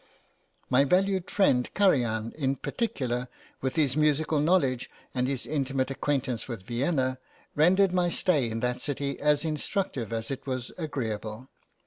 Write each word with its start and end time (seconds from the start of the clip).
My 0.67 0.83
valued 0.83 1.29
friend 1.29 1.71
Karajan 1.75 2.33
in 2.33 2.55
particular, 2.55 3.27
with 3.61 3.75
his 3.75 3.95
musical 3.95 4.39
knowledge 4.39 4.89
and 5.13 5.27
his 5.27 5.45
intimate 5.45 5.91
acquaintance 5.91 6.47
with 6.47 6.63
Vienna, 6.63 7.19
rendered 7.53 7.93
my 7.93 8.09
stay 8.09 8.49
in 8.49 8.61
that 8.61 8.81
city 8.81 9.19
as 9.19 9.45
instructive 9.45 10.11
as 10.11 10.31
it 10.31 10.47
was 10.47 10.71
agreeable. 10.75 11.49